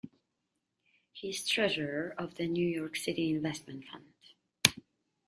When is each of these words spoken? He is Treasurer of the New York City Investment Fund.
He 1.11 1.29
is 1.29 1.47
Treasurer 1.47 2.15
of 2.17 2.33
the 2.33 2.47
New 2.47 2.67
York 2.67 2.95
City 2.95 3.29
Investment 3.29 3.85
Fund. 3.85 4.75